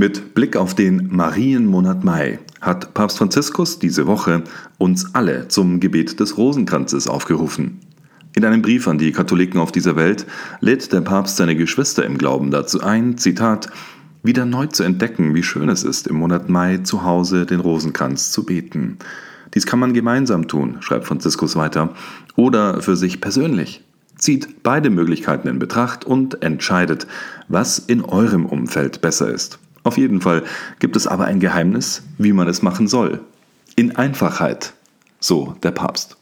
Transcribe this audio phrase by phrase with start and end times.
[0.00, 4.44] Mit Blick auf den Marienmonat Mai hat Papst Franziskus diese Woche
[4.78, 7.80] uns alle zum Gebet des Rosenkranzes aufgerufen.
[8.36, 10.24] In einem Brief an die Katholiken auf dieser Welt
[10.60, 13.70] lädt der Papst seine Geschwister im Glauben dazu ein, Zitat,
[14.22, 18.30] wieder neu zu entdecken, wie schön es ist, im Monat Mai zu Hause den Rosenkranz
[18.30, 18.98] zu beten.
[19.54, 21.92] Dies kann man gemeinsam tun, schreibt Franziskus weiter,
[22.36, 23.82] oder für sich persönlich.
[24.16, 27.08] Zieht beide Möglichkeiten in Betracht und entscheidet,
[27.48, 29.58] was in eurem Umfeld besser ist.
[29.88, 30.42] Auf jeden Fall
[30.80, 33.22] gibt es aber ein Geheimnis, wie man es machen soll.
[33.74, 34.74] In Einfachheit,
[35.18, 36.18] so der Papst.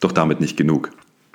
[0.00, 0.90] Doch damit nicht genug.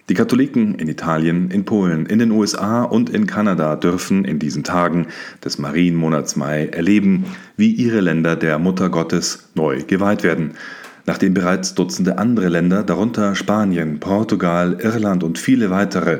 [0.10, 4.66] Die Katholiken in Italien, in Polen, in den USA und in Kanada dürfen in diesen
[4.66, 5.08] Tagen
[5.46, 7.24] des Marienmonats Mai erleben,
[7.56, 10.56] wie ihre Länder der Mutter Gottes neu geweiht werden.
[11.06, 16.20] Nachdem bereits Dutzende andere Länder, darunter Spanien, Portugal, Irland und viele weitere,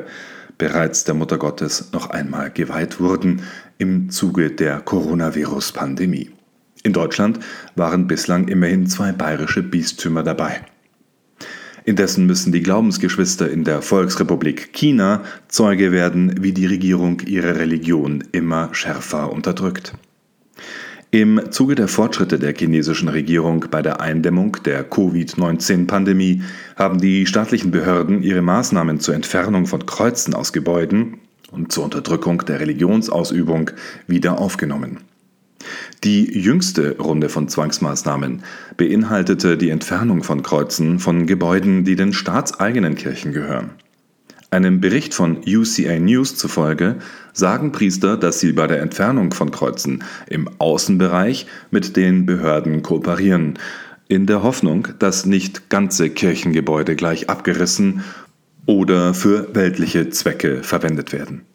[0.58, 3.42] bereits der Mutter Gottes noch einmal geweiht wurden
[3.78, 6.30] im Zuge der Coronavirus-Pandemie.
[6.82, 7.40] In Deutschland
[7.76, 10.62] waren bislang immerhin zwei bayerische Bistümer dabei.
[11.84, 18.22] Indessen müssen die Glaubensgeschwister in der Volksrepublik China Zeuge werden, wie die Regierung ihre Religion
[18.32, 19.92] immer schärfer unterdrückt.
[21.14, 26.40] Im Zuge der Fortschritte der chinesischen Regierung bei der Eindämmung der Covid-19-Pandemie
[26.74, 31.18] haben die staatlichen Behörden ihre Maßnahmen zur Entfernung von Kreuzen aus Gebäuden
[31.50, 33.72] und zur Unterdrückung der Religionsausübung
[34.06, 35.00] wieder aufgenommen.
[36.02, 38.42] Die jüngste Runde von Zwangsmaßnahmen
[38.78, 43.72] beinhaltete die Entfernung von Kreuzen von Gebäuden, die den staatseigenen Kirchen gehören.
[44.52, 46.96] Einem Bericht von UCA News zufolge
[47.32, 53.58] sagen Priester, dass sie bei der Entfernung von Kreuzen im Außenbereich mit den Behörden kooperieren,
[54.08, 58.04] in der Hoffnung, dass nicht ganze Kirchengebäude gleich abgerissen
[58.66, 61.46] oder für weltliche Zwecke verwendet werden.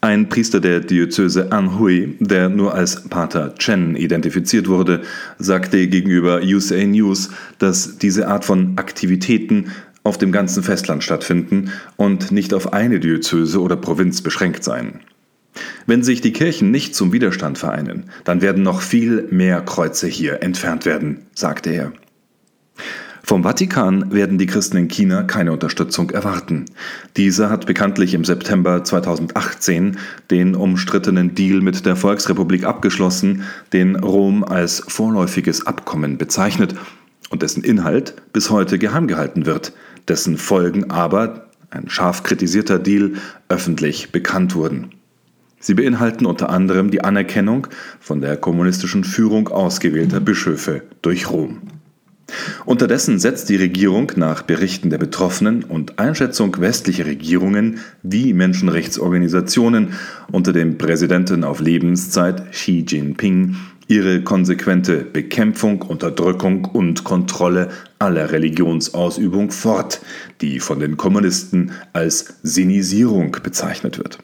[0.00, 5.02] Ein Priester der Diözese Anhui, der nur als Pater Chen identifiziert wurde,
[5.38, 9.72] sagte gegenüber USA News, dass diese Art von Aktivitäten
[10.04, 15.00] auf dem ganzen Festland stattfinden und nicht auf eine Diözese oder Provinz beschränkt seien.
[15.86, 20.42] Wenn sich die Kirchen nicht zum Widerstand vereinen, dann werden noch viel mehr Kreuze hier
[20.42, 21.92] entfernt werden, sagte er.
[23.24, 26.64] Vom Vatikan werden die Christen in China keine Unterstützung erwarten.
[27.16, 29.96] Dieser hat bekanntlich im September 2018
[30.30, 36.74] den umstrittenen Deal mit der Volksrepublik abgeschlossen, den Rom als vorläufiges Abkommen bezeichnet
[37.30, 39.72] und dessen Inhalt bis heute geheim gehalten wird,
[40.08, 43.12] dessen Folgen aber, ein scharf kritisierter Deal,
[43.48, 44.90] öffentlich bekannt wurden.
[45.58, 47.68] Sie beinhalten unter anderem die Anerkennung
[48.00, 51.62] von der kommunistischen Führung ausgewählter Bischöfe durch Rom.
[52.64, 59.92] Unterdessen setzt die Regierung nach Berichten der Betroffenen und Einschätzung westlicher Regierungen wie Menschenrechtsorganisationen
[60.30, 63.56] unter dem Präsidenten auf Lebenszeit Xi Jinping
[63.88, 70.00] ihre konsequente Bekämpfung, Unterdrückung und Kontrolle aller Religionsausübung fort,
[70.40, 74.18] die von den Kommunisten als Sinisierung bezeichnet wird.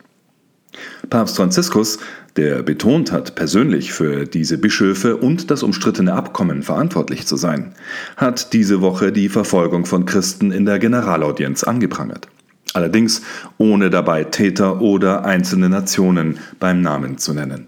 [1.10, 1.98] Papst Franziskus,
[2.36, 7.74] der betont hat, persönlich für diese Bischöfe und das umstrittene Abkommen verantwortlich zu sein,
[8.16, 12.28] hat diese Woche die Verfolgung von Christen in der Generalaudienz angeprangert.
[12.74, 13.22] Allerdings
[13.56, 17.66] ohne dabei Täter oder einzelne Nationen beim Namen zu nennen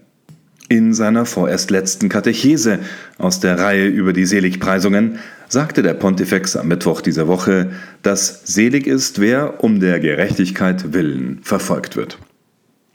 [0.71, 2.79] in seiner vorerst letzten Katechese
[3.17, 7.71] aus der Reihe über die Seligpreisungen sagte der Pontifex am Mittwoch dieser Woche,
[8.03, 12.19] dass selig ist, wer um der Gerechtigkeit willen verfolgt wird.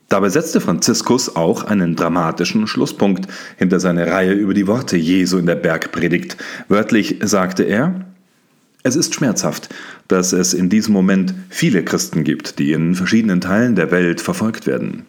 [0.09, 3.27] Dabei setzte Franziskus auch einen dramatischen Schlusspunkt
[3.59, 6.39] hinter seine Reihe über die Worte Jesu in der Bergpredigt.
[6.69, 8.07] Wörtlich sagte er,
[8.85, 9.69] es ist schmerzhaft,
[10.09, 14.67] dass es in diesem Moment viele Christen gibt, die in verschiedenen Teilen der Welt verfolgt
[14.67, 15.05] werden.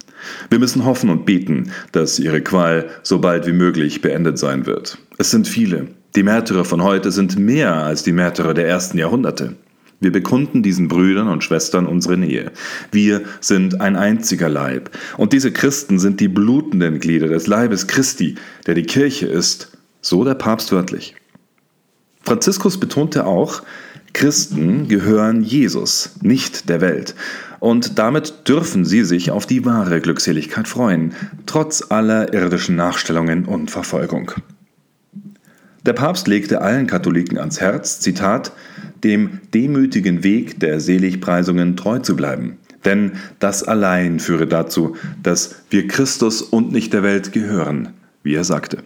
[0.49, 4.97] Wir müssen hoffen und beten, dass ihre Qual so bald wie möglich beendet sein wird.
[5.17, 5.87] Es sind viele.
[6.15, 9.55] Die Märtyrer von heute sind mehr als die Märtyrer der ersten Jahrhunderte.
[9.99, 12.51] Wir bekunden diesen Brüdern und Schwestern unsere Nähe.
[12.91, 14.91] Wir sind ein einziger Leib.
[15.17, 18.35] Und diese Christen sind die blutenden Glieder des Leibes Christi,
[18.67, 19.71] der die Kirche ist.
[20.01, 21.15] So der Papst wörtlich.
[22.21, 23.63] Franziskus betonte auch,
[24.13, 27.15] Christen gehören Jesus, nicht der Welt.
[27.59, 31.13] Und damit dürfen sie sich auf die wahre Glückseligkeit freuen,
[31.45, 34.31] trotz aller irdischen Nachstellungen und Verfolgung.
[35.85, 38.51] Der Papst legte allen Katholiken ans Herz, Zitat,
[39.03, 42.57] dem demütigen Weg der Seligpreisungen treu zu bleiben.
[42.83, 47.89] Denn das allein führe dazu, dass wir Christus und nicht der Welt gehören,
[48.23, 48.83] wie er sagte.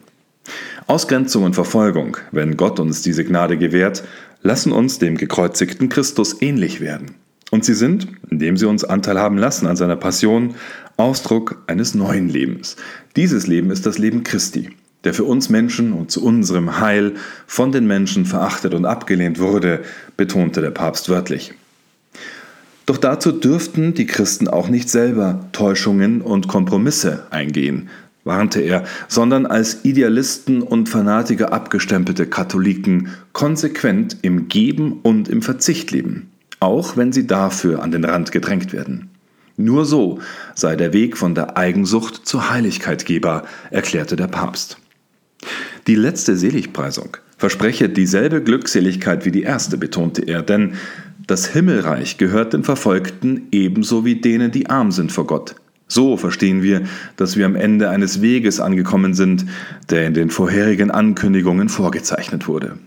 [0.88, 4.03] Ausgrenzung und Verfolgung, wenn Gott uns diese Gnade gewährt,
[4.41, 7.15] lassen uns dem gekreuzigten Christus ähnlich werden.
[7.51, 10.56] Und sie sind, indem sie uns Anteil haben lassen an seiner Passion,
[10.98, 12.77] Ausdruck eines neuen Lebens.
[13.15, 14.69] Dieses Leben ist das Leben Christi,
[15.03, 17.13] der für uns Menschen und zu unserem Heil
[17.45, 19.81] von den Menschen verachtet und abgelehnt wurde,
[20.15, 21.53] betonte der Papst wörtlich.
[22.86, 27.89] Doch dazu dürften die Christen auch nicht selber Täuschungen und Kompromisse eingehen,
[28.24, 35.92] warnte er, sondern als Idealisten und Fanatiker abgestempelte Katholiken konsequent im Geben und im Verzicht
[35.92, 36.31] leben,
[36.62, 39.10] auch wenn sie dafür an den Rand gedrängt werden.
[39.58, 40.19] Nur so
[40.56, 44.78] sei der Weg von der Eigensucht zur Heiligkeit gehbar, erklärte der Papst.
[45.88, 50.75] Die letzte Seligpreisung verspreche dieselbe Glückseligkeit wie die erste, betonte er, denn
[51.25, 55.56] das Himmelreich gehört den Verfolgten ebenso wie denen, die arm sind vor Gott.
[55.88, 56.84] So verstehen wir,
[57.18, 59.46] dass wir am Ende eines Weges angekommen sind,
[59.90, 62.78] der in den vorherigen Ankündigungen vorgezeichnet wurde.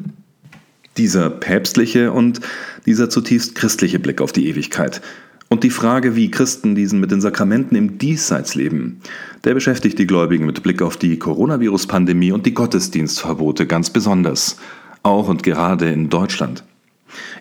[0.97, 2.41] Dieser päpstliche und
[2.87, 5.01] dieser zutiefst christliche Blick auf die Ewigkeit
[5.49, 9.01] und die Frage, wie Christen diesen mit den Sakramenten im Diesseits leben,
[9.45, 14.57] der beschäftigt die Gläubigen mit Blick auf die Coronavirus-Pandemie und die Gottesdienstverbote ganz besonders,
[15.05, 16.65] auch und gerade in Deutschland.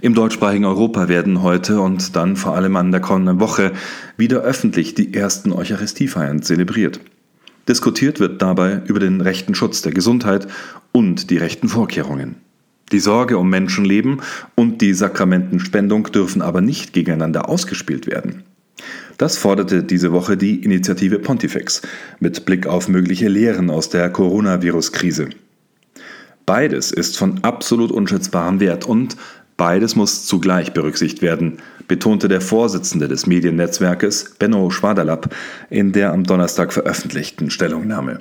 [0.02, 3.72] Im deutschsprachigen Europa werden heute und dann vor allem an der kommenden Woche
[4.16, 7.00] wieder öffentlich die ersten Eucharistiefeiern zelebriert.
[7.68, 10.48] Diskutiert wird dabei über den rechten Schutz der Gesundheit
[10.92, 12.43] und die rechten Vorkehrungen.
[12.94, 14.22] Die Sorge um Menschenleben
[14.56, 18.44] und die Sakramentenspendung dürfen aber nicht gegeneinander ausgespielt werden.
[19.18, 21.82] Das forderte diese Woche die Initiative Pontifex
[22.20, 25.30] mit Blick auf mögliche Lehren aus der Coronavirus-Krise.
[26.46, 29.18] Beides ist von absolut unschätzbarem Wert und
[29.56, 35.34] Beides muss zugleich berücksichtigt werden, betonte der Vorsitzende des Mediennetzwerkes, Benno Schwaderlapp,
[35.70, 38.20] in der am Donnerstag veröffentlichten Stellungnahme.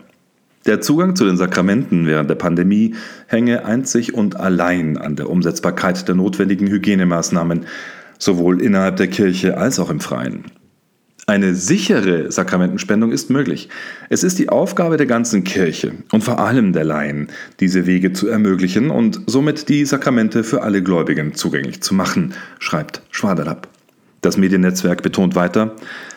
[0.66, 2.94] Der Zugang zu den Sakramenten während der Pandemie
[3.26, 7.66] hänge einzig und allein an der Umsetzbarkeit der notwendigen Hygienemaßnahmen,
[8.18, 10.44] sowohl innerhalb der Kirche als auch im Freien.
[11.26, 13.68] Eine sichere Sakramentenspendung ist möglich.
[14.08, 17.28] Es ist die Aufgabe der ganzen Kirche und vor allem der Laien,
[17.60, 23.02] diese Wege zu ermöglichen und somit die Sakramente für alle Gläubigen zugänglich zu machen, schreibt
[23.10, 23.68] Schwaderlapp.
[24.20, 25.76] Das Mediennetzwerk betont weiter,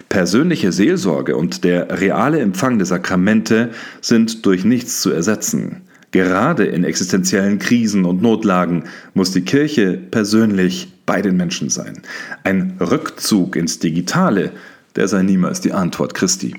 [0.09, 3.71] persönliche Seelsorge und der reale Empfang der Sakramente
[4.01, 5.81] sind durch nichts zu ersetzen.
[6.11, 12.01] Gerade in existenziellen Krisen und Notlagen muss die Kirche persönlich bei den Menschen sein.
[12.43, 14.51] Ein Rückzug ins Digitale
[14.95, 16.55] der sei niemals die Antwort Christi.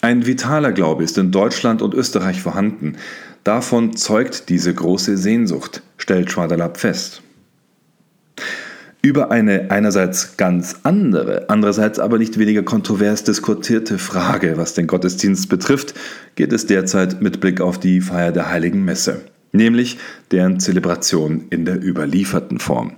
[0.00, 2.96] Ein vitaler Glaube ist in Deutschland und Österreich vorhanden.
[3.42, 7.22] Davon zeugt diese große Sehnsucht, stellt Schwaderlapp fest.
[9.04, 15.50] Über eine einerseits ganz andere, andererseits aber nicht weniger kontrovers diskutierte Frage, was den Gottesdienst
[15.50, 15.92] betrifft,
[16.36, 19.20] geht es derzeit mit Blick auf die Feier der Heiligen Messe,
[19.52, 19.98] nämlich
[20.30, 22.96] deren Zelebration in der überlieferten Form.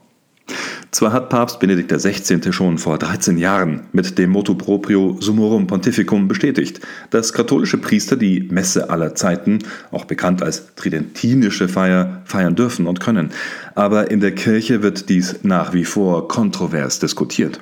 [0.96, 2.54] Zwar hat Papst Benedikt XVI.
[2.54, 8.48] schon vor 13 Jahren mit dem Motto proprio Summorum Pontificum bestätigt, dass katholische Priester die
[8.50, 9.58] Messe aller Zeiten,
[9.90, 13.28] auch bekannt als tridentinische Feier, feiern dürfen und können.
[13.74, 17.60] Aber in der Kirche wird dies nach wie vor kontrovers diskutiert.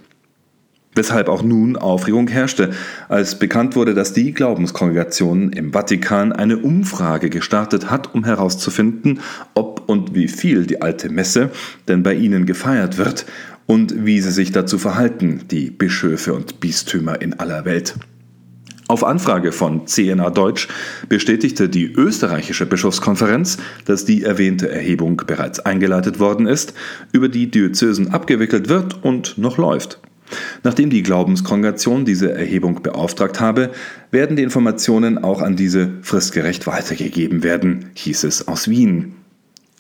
[0.94, 2.70] Weshalb auch nun Aufregung herrschte,
[3.08, 9.20] als bekannt wurde, dass die Glaubenskongregation im Vatikan eine Umfrage gestartet hat, um herauszufinden,
[9.54, 11.50] ob und wie viel die alte Messe
[11.88, 13.26] denn bei ihnen gefeiert wird
[13.66, 17.94] und wie sie sich dazu verhalten, die Bischöfe und Bistümer in aller Welt.
[18.86, 20.68] Auf Anfrage von CNA Deutsch
[21.08, 26.74] bestätigte die österreichische Bischofskonferenz, dass die erwähnte Erhebung bereits eingeleitet worden ist,
[27.10, 30.00] über die Diözesen abgewickelt wird und noch läuft.
[30.62, 33.72] Nachdem die Glaubenskongregation diese Erhebung beauftragt habe,
[34.10, 39.16] werden die Informationen auch an diese fristgerecht weitergegeben werden, hieß es aus Wien.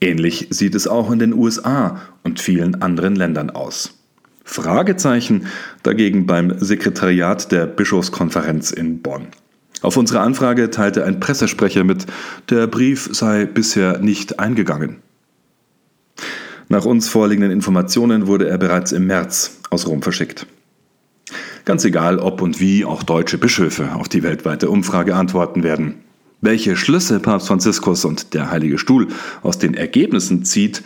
[0.00, 3.98] Ähnlich sieht es auch in den USA und vielen anderen Ländern aus.
[4.44, 5.46] Fragezeichen
[5.82, 9.28] dagegen beim Sekretariat der Bischofskonferenz in Bonn.
[9.80, 12.06] Auf unsere Anfrage teilte ein Pressesprecher mit,
[12.50, 14.96] der Brief sei bisher nicht eingegangen.
[16.68, 20.46] Nach uns vorliegenden Informationen wurde er bereits im März aus Rom verschickt.
[21.64, 25.94] Ganz egal, ob und wie auch deutsche Bischöfe auf die weltweite Umfrage antworten werden.
[26.40, 29.08] Welche Schlüsse Papst Franziskus und der Heilige Stuhl
[29.42, 30.82] aus den Ergebnissen zieht,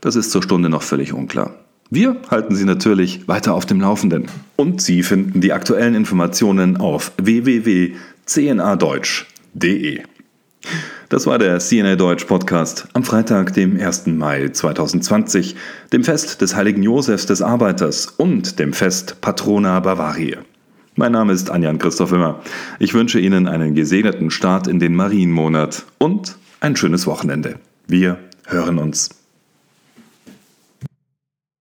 [0.00, 1.54] das ist zur Stunde noch völlig unklar.
[1.90, 4.28] Wir halten Sie natürlich weiter auf dem Laufenden.
[4.56, 10.00] Und Sie finden die aktuellen Informationen auf www.cnadeutsch.de.
[11.10, 14.06] Das war der CNA Deutsch Podcast am Freitag, dem 1.
[14.06, 15.54] Mai 2020,
[15.92, 20.38] dem Fest des heiligen Josefs des Arbeiters und dem Fest Patrona Bavaria.
[20.96, 22.40] Mein Name ist Anjan Christoph Immer.
[22.78, 27.56] Ich wünsche Ihnen einen gesegneten Start in den Marienmonat und ein schönes Wochenende.
[27.86, 29.23] Wir hören uns.